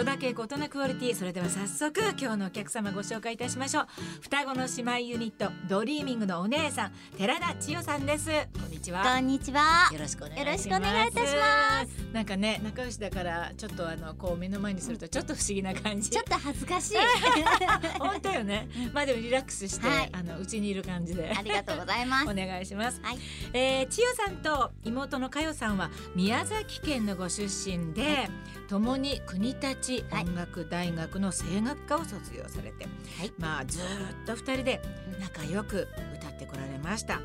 [0.00, 1.14] 戸田恵子大人クオリティ。
[1.14, 3.86] それでは早速今日のお客様ご紹介いたしましょう。
[4.22, 8.30] 双子の姉妹ユニットドリーミングのお姉さん寺田千代さんです。
[8.58, 9.02] こんにちは。
[9.02, 9.90] こんにちは。
[9.92, 12.14] よろしくお願いします。
[12.14, 16.08] なんかね仲良しだからちょっとあのこう目の前にするとちょっと不思議な感じ。
[16.08, 16.96] ちょっと恥ずかしい。
[18.00, 18.70] 本当よね。
[18.94, 20.08] まあでもリラックスして、はい。
[20.14, 21.30] あのうちにいる感じで。
[21.36, 22.30] ありがとうございます。
[22.30, 23.02] お願いします。
[23.02, 23.18] はい。
[23.52, 28.30] えー、千代さんと妹の佳代さんは宮崎県のご出身で、
[28.70, 32.86] 共に国立音楽大学の声楽科を卒業されて、
[33.18, 34.80] はいまあずーっと二人で
[35.20, 37.20] 仲良く歌ってこられました。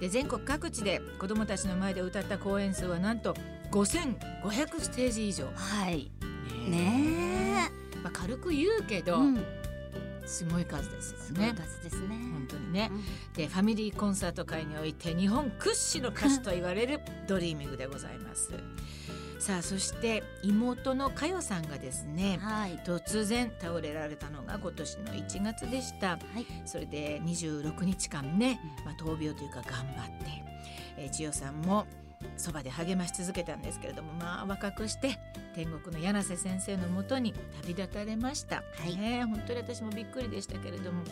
[0.00, 3.34] で全国各地で子どもたちの前で歌った公演数はなんと
[3.70, 5.46] 5500ステージ以上。
[5.54, 6.10] はい。
[6.68, 7.70] ねね
[8.02, 9.02] まあ、軽く言うけえ。
[9.02, 9.44] ど、うん。
[10.26, 11.54] すごい数ですよすごいね。
[11.54, 12.08] 数ですね。
[12.32, 12.90] 本当にね。
[12.92, 13.04] うん
[13.34, 18.52] でファミリーコンサート界において日本屈指の歌手と言われるドリーミングでございます。
[19.44, 22.80] さあそして妹の嘉代さんがですねはい。
[22.82, 26.12] 突然倒れられたのが今年の1月でした。
[26.12, 26.46] はい。
[26.64, 30.24] それで26日間ね、まあ、闘病というか頑張って、
[30.96, 31.84] えー、千代さんも
[32.36, 35.18] そばで励まし続けたんですけれどもまあ若くして
[35.54, 38.96] 天国の柳瀬先生のもとに旅立たれました、い。
[38.96, 41.02] ね本当に私もびっくりでしたけれども。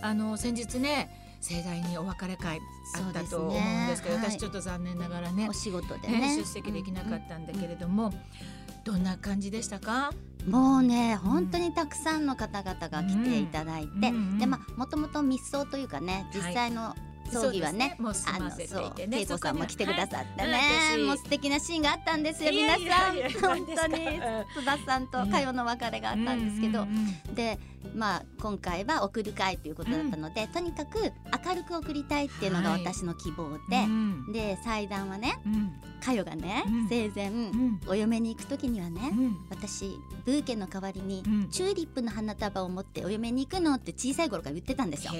[0.00, 2.60] あの先日ね盛大にお別れ会
[2.96, 4.20] あったと思うんですけどね。
[4.26, 4.32] はい。
[4.32, 6.20] 私ちょっと残念ながらねお仕事でね。
[6.20, 6.36] ね。
[6.36, 8.12] 出席できなかったんだけれども、
[8.84, 10.10] どんな感じでしたか？
[10.10, 14.04] うんもうね、本当にたくさんの方々が来ていただいて、うん。
[14.04, 16.96] うんでまあもともと密葬というかね、実際の
[17.32, 17.78] 葬儀はね。
[17.78, 21.02] そうですもう済あのそいう恵子さんも来てくださってね、はい。
[21.02, 23.16] もう素敵なシーンがあったんですよ皆さん。
[23.40, 24.20] 本当に
[24.54, 27.58] 津田さんと佳代の別れがあったんですけど、うんうんうんで
[27.94, 31.12] まあ今回は送る会ということだったので、とにかく
[31.46, 32.80] 明るく送りたいっていうのがはい。
[32.80, 34.32] 私の希望で、うん。
[34.32, 35.38] で祭壇はね
[36.06, 36.88] うん佳代がね、うん。
[36.88, 37.80] 生前、うん。
[37.86, 39.36] お嫁に行く時にはね、うん。
[39.48, 41.48] 私ブーケの代わりに、うん。
[41.48, 45.12] チューリップの花束を持ってお嫁に行くのって小さい頃から言ってたんですよ。
[45.12, 45.16] そ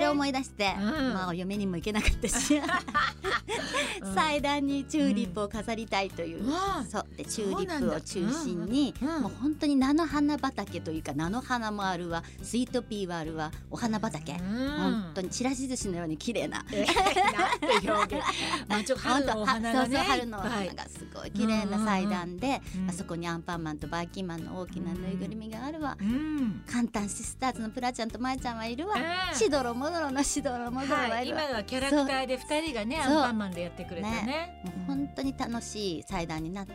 [0.00, 1.14] れを思い出して、うん。
[1.14, 2.56] まあお嫁にも行けなかったし。
[4.02, 4.14] うん。
[4.14, 6.44] 祭壇にチューリップを飾りたいという、
[6.90, 7.06] そう。
[7.16, 12.24] でチューリップを中心に、もう本当に菜の花畑というか菜の花もあるわ。
[12.42, 13.52] スイートピーはあるわ。
[13.70, 14.38] お花畑、うん。
[14.38, 16.64] 本当にちらし寿司のように綺麗な。
[16.72, 18.24] えなんて表現。
[18.68, 19.98] まあちょっと春のお花がね。
[20.00, 26.62] 春の花がすごい綺麗な祭壇で、うんあそこにアンパンマンとバーキンマンの大きなぬいぐるみがあるわ、うん。
[26.70, 29.36] カンタンシスターズのプラちゃんとマイちゃんはいるわ、うん。
[29.36, 34.62] シドロモドロのシドロモドロははいい、るわ、今はキャラクターで二人がねアンパンマンでやってくれたね。
[34.64, 36.72] もう本当に楽しい祭壇になって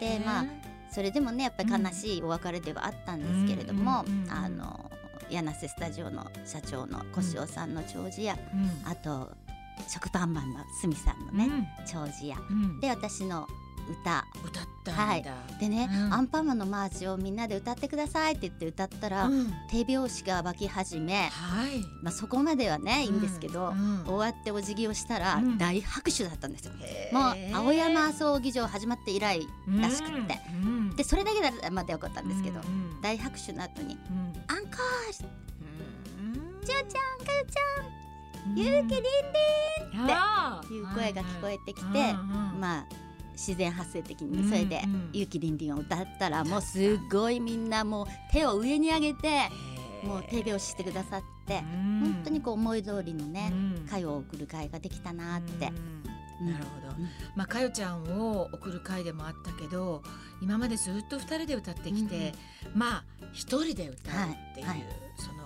[0.00, 0.44] でまあ
[0.90, 4.90] それでもねやっぱり悲しいお別れではあったんですけれども、あの
[5.28, 8.90] 柳瀬スタジオの社長の小塩さんの弔辞や、うん。
[8.90, 9.32] あと
[9.88, 11.66] 食パンマンの鷲見さんのね、うん。
[11.86, 12.80] 弔辞やうん。
[12.80, 13.46] で私の
[13.88, 14.24] 歌。
[14.44, 15.32] 歌ったんだ。
[15.60, 16.14] でね、うん。
[16.14, 19.52] アンパンマンのマーチをみんなで歌ってくださいって言って歌ったら、うん。
[19.70, 21.80] 手拍子が湧き始め、はい。
[22.02, 24.04] まあ、そこまではねいいんですけど、うん。
[24.06, 25.58] 終わってお辞儀をしたらうん。
[25.58, 26.72] 大拍手だったんですよ。
[27.12, 30.96] もう青山葬儀場始まって以来らしくって、うん。
[30.96, 32.66] でそれだけだったらまだよかったんですけど、うん。
[32.66, 33.00] うん。
[33.02, 35.28] 大拍手の後にうん「アンコール。
[36.18, 36.34] うん。
[36.64, 38.05] ちゅうちゃんかよちゃん
[38.54, 40.04] ゆうきりんりん」
[40.62, 42.12] っていう声が聞こえてきて、
[42.58, 42.86] まあ
[43.32, 44.94] 自然発生的にそれでうん。
[44.94, 49.50] うん「ゆうきりんりん」を歌ったらもうすっごいみんなもう手を上に上げて
[50.02, 53.52] もう手拍子してくださって本当にこう思い通りのね
[53.90, 55.68] 会を送る会ができたなって。
[55.68, 56.50] うん。
[56.52, 57.08] なるほど、うん。
[57.34, 60.02] まあかよちゃんを送る会でもあったけど
[60.42, 62.34] 今までずっと二人で歌ってきて、
[62.74, 64.78] まあ一人で歌うっていう、はい。
[64.78, 64.86] はい。
[65.16, 65.45] その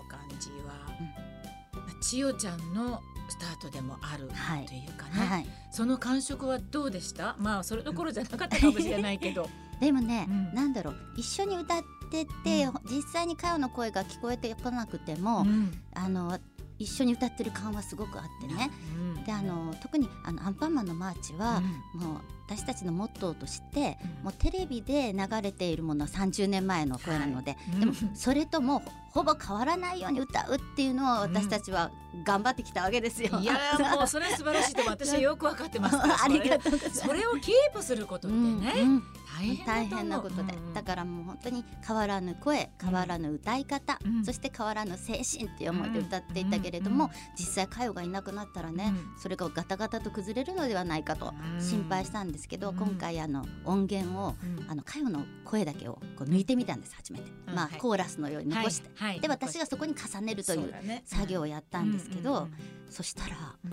[2.00, 4.66] 千代ちゃんのスタートでもあるはい。
[4.66, 7.36] というかね、はい、その感触はどうでした？
[7.38, 9.48] まあそれどころじゃなかったかもしれないけど。
[9.80, 10.54] でもね、うん。
[10.54, 10.96] なんだろう。
[11.16, 15.72] 一緒に歌ってて、う実際にかよの声が聞こえてこなくても、うん。
[15.94, 16.38] あの
[16.80, 18.70] 一緒に歌ってる感はすごくあってね。
[18.96, 19.24] うん。
[19.24, 21.60] であの特にあのアンパンマンのマーチは、
[21.94, 22.16] もう
[22.48, 24.24] 私たちのモットーとして、うん。
[24.24, 27.80] もうテレビで流れているものは30年前の声なので、うん。
[27.80, 31.90] でもそれともほぼ変わらないように歌うっていうのを私たちは
[32.24, 33.38] 頑張ってきたわけですよ。
[33.40, 35.96] いやーもうそれは素晴らしいと私はよくわかってます。
[36.00, 37.06] ありがとうございます。
[37.06, 39.02] それをキープすることってね、うんうん
[39.40, 40.74] 大変大変なことで、うん。
[40.74, 44.24] だからもう本当に変わらぬ声変わらぬ歌い方、うん。
[44.24, 51.60] そして変わらぬ精神っていう思いで歌っていたけれども、実際佳代がいなくなったらね、うそれがガタガタと崩れるのではないかとうん。
[51.62, 52.76] 心配したんですけど、うん。
[52.76, 54.70] 今回あの音源をうん。
[54.70, 57.80] あの佳代の声だけをこう抜いてみたんです初めて、まあ、うんはい。
[57.80, 59.10] コーラスのように残して、はい。
[59.12, 59.20] はい。
[59.20, 62.42] で私がそこに重ねるという作業をやったんですけど、うん。
[62.44, 62.50] うん
[62.90, 63.72] そしたらうん。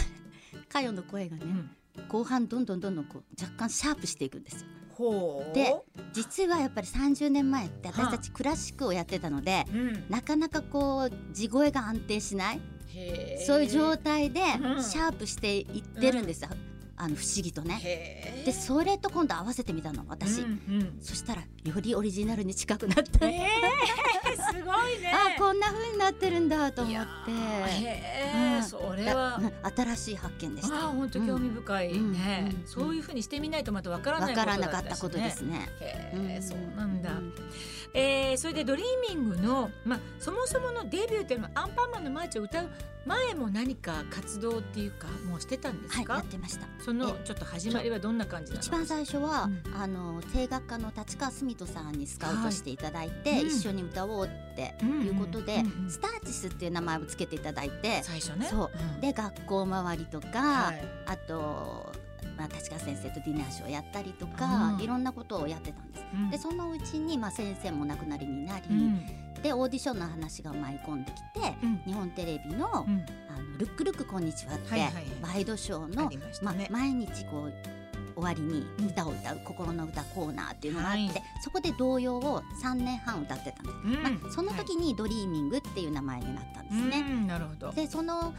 [0.66, 1.70] かよの声がね、うん。
[2.08, 4.68] 後半どんどんどんどんこう若干シャープしていくんですよ
[5.52, 5.74] で
[6.12, 10.04] 実はやっぱり30年前ってはあ私たちクラシックをやってたのでうん。
[10.08, 12.60] なかなかこう地声が安定しない
[13.46, 14.82] そういう状態でうん。
[14.82, 16.42] シャープしていってるんです。
[16.42, 16.50] よ、
[16.96, 18.42] あの不思議とね。
[18.44, 20.98] でそれと今度合わせてみたの私、うんうん。
[21.00, 25.12] そしたらよりオリジナルに近くなって、えー、すごいね。
[25.12, 27.30] あこんな風になってるんだと思って。
[27.30, 28.62] うん。
[28.62, 29.40] それは。
[29.76, 30.76] 新しい発見でした。
[30.76, 31.92] あ本当興味深い。
[31.92, 32.04] ね、うん。
[32.04, 32.66] うん。
[32.66, 35.68] そういうふうにしてみないとまたわからないわことからなかったことですね。
[35.80, 36.26] へうん。
[36.26, 37.32] ーそうなんだ、うん。
[37.94, 42.68] えーそれでドリーミングの、まあ、そもそものデビューっていうのはアンパンマンのマーチを歌う
[43.06, 46.66] 前も何か活動っていうかもうしてたんですはいか、やってました。
[46.84, 49.62] そのちょっと始まりはどんな感じ一番最初は、うん。
[49.80, 53.42] あの声楽家の立川澄人さんにスカウトしていただいて、はい。
[53.42, 53.48] うん。
[53.48, 55.84] 一緒に歌おうっていうことで、うんうん。
[55.84, 58.46] うんスターチスっていう名前をつけていただいて、最初ね。
[58.50, 58.70] そう。
[58.94, 59.00] うん。
[59.00, 60.84] で学校周りとか、はい。
[61.06, 61.92] あと、
[62.36, 64.80] まあ、立川先生とディナーショーやったりとか、うん。
[64.82, 66.04] いろんなことをやってたんです。
[66.12, 66.30] うん。
[66.30, 69.06] でそのうちに、まあ、先生も亡くなりになり、うん。
[69.42, 71.82] でオーディションの話が舞い込んできて、うん。
[71.86, 73.06] 日本テレビの「うん。
[73.28, 75.04] あのルックルックこんにちは」って、はいはいはい。
[75.22, 77.75] ワイドショーのましたまね毎日こう
[78.16, 87.02] 終わりに歌を歌う、心の歌コーナーっていうのがあって、そこで童謡を3年半歌ってたんです、うんまあ、その時に「ドリーミング」っていう名前になったんですね。
[87.26, 88.34] なるほどでその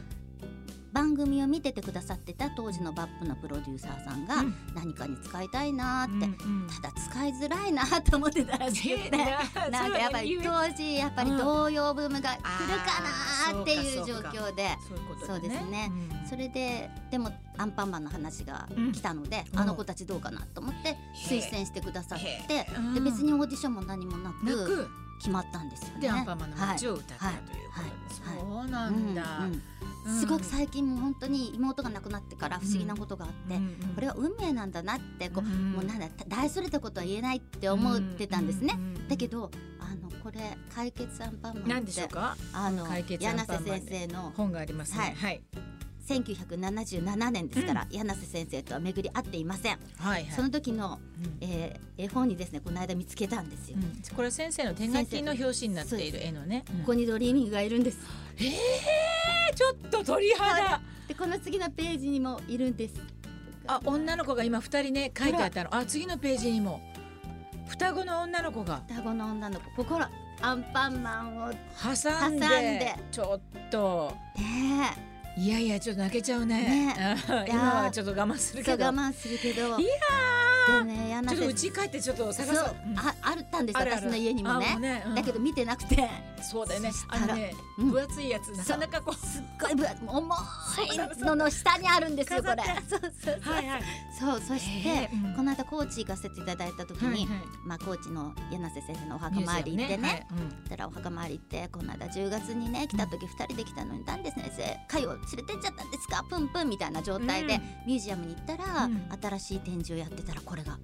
[0.97, 4.55] 番組を見ててくださってた当時のバップのプロデューサーさんがうん。
[4.73, 6.67] 何かに使いたいなーって、うんうん。
[6.67, 9.17] ただ使いづらいなーと思ってたらしくて。
[9.69, 14.75] なんかやっぱり当時やっぱり童謡ブームが来るかなーっていう状況で、
[15.27, 15.91] そうですね。
[15.91, 16.27] うん。
[16.27, 20.97] それででもアンパンマンの話が来たので、うんあの子たちどうかなと思って
[21.29, 26.01] 推薦してくださってで別にオーディションも何もなく決まったんですよね。
[26.01, 28.39] でアンパンマンの街を、を歌ったということではい。
[28.39, 29.39] そうなんだ。
[29.39, 29.63] うんうん
[30.07, 33.59] すごく最近も本当に妹が亡くなってから不思議なことがあって、
[33.93, 38.79] これは運命なんだなってこう、うんもうなんだ大それたことは言えないって思ってたんですね。
[39.09, 42.37] だけどあのこれ解決アンパンマンって何でしょうか？
[42.53, 44.97] あのやなせ先生の本がありますね。
[44.97, 45.15] はい。
[45.15, 45.41] はい
[46.07, 50.31] 1977年ですから、やなせ先生とは巡り合っていません、はいはい。
[50.31, 51.37] その時の、うん。
[51.41, 54.15] えー絵本にですねこの間見つけたんですよ、うん。
[54.15, 56.63] これは先生の手書きの表紙になっている絵のね。
[56.81, 57.97] ここにドリーミングがいるんです。
[58.37, 60.79] えーちょっと鳥肌。
[61.07, 62.95] でこの次のページにもいるんです。
[63.65, 65.75] あ女の子が今二人ね書いてあったの。
[65.75, 66.79] あ次のページにも。
[67.67, 68.83] 双子の女の子が。
[68.87, 69.71] 双子の女の子。
[69.71, 70.09] ここら
[70.41, 72.45] アンパンマンをね挟んで。
[72.45, 72.95] 挟んで。
[73.11, 74.13] ちょっと。
[74.37, 75.06] え
[75.37, 76.95] いやいやちょっと泣けちゃうね。
[77.29, 77.35] うん。
[77.35, 78.85] いや今はちょっと我慢するけど。
[78.85, 79.77] 我慢するけど。
[79.79, 79.89] いや
[80.67, 82.75] でね柳瀬ちょっと家帰ってちょっと探そう。
[82.95, 85.15] ああったんです私の家にもあねうん。
[85.15, 86.09] だけど見てなくて。
[86.41, 86.91] そうだよね。
[87.09, 87.91] あのねうん。
[87.91, 89.15] 分厚いやつなかなかこう。
[89.25, 90.35] すっごい分厚い重
[90.93, 92.63] いのの下にあるんですよこれ。
[92.87, 93.41] そうそうそう。
[94.19, 97.27] そうそして、この間高知行かせていただいた時に、
[97.65, 100.27] まあ高知のやなせ先生のお墓参り行ってね。
[100.69, 104.77] たらお墓参り行ってこの間10月にね来た時2人で来たのになんで先生。
[104.87, 106.23] 嘉代を連れてっちゃったんですか？
[106.29, 107.61] プンプンみたいな状態で、うん。
[107.87, 109.09] ミュージアムに行ったら、うん。
[109.21, 110.77] 新しい展示をやってたらこれが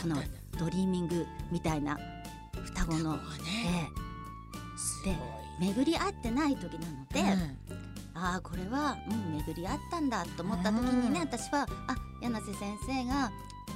[0.00, 0.16] この
[0.58, 1.98] ドリーミングみたいな
[2.64, 3.90] 双子の、ね。
[5.06, 5.16] え
[5.60, 8.20] 巡り合ってない時なので、うん。
[8.20, 11.26] ああこれは、うん、巡り合ったんだと思った時にね、うん。
[11.26, 13.30] 私はあ柳瀬先生が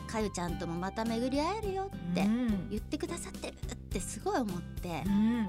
[0.07, 2.71] かゆちゃんともまた巡り会えるよってうん。
[2.71, 5.49] 言ってくださってるってすごい思ってう、ん。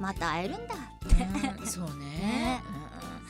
[0.00, 1.94] また会えるんだって、うんそうね。
[1.98, 2.62] ね。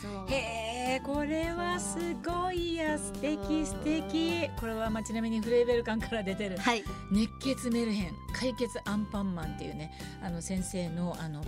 [0.05, 0.11] うん。
[0.11, 0.29] そう。
[0.29, 0.72] へえ
[1.05, 4.49] これはすごいや素敵素敵。
[4.59, 6.59] これはまあちなみにフレーベル館から出てる。
[6.59, 6.85] はい。
[7.11, 11.45] 熱血メルヘン解決アンパンマンっていうねあの先生のあの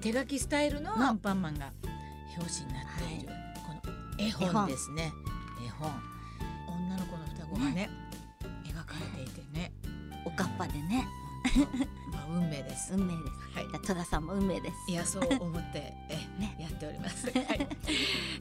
[0.00, 1.08] 手書きスタイルのの。
[1.08, 1.70] アンパンマンが
[2.36, 3.28] 表紙になっている、
[3.66, 5.12] この絵絵本本ですね。
[5.64, 5.90] 絵本。
[6.68, 7.90] 女の子の双子がね。
[8.64, 9.72] 描かれていてね。
[10.24, 11.06] おかっぱでね
[12.12, 13.58] まあ運命です、運命です。
[13.58, 13.86] はい。
[13.86, 14.74] 戸田さんも運命です。
[14.90, 16.56] いやそう思って え、ね。
[16.58, 17.66] やっております、 はい、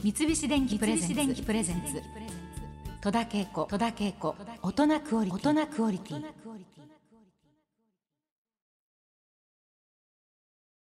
[0.04, 1.16] 三菱電機プレゼンツ。
[1.16, 2.02] 電機プレゼンツ。
[3.02, 5.50] 戸田恵子戸田恵子大人クオリティ。
[5.52, 6.26] 大人クオリティ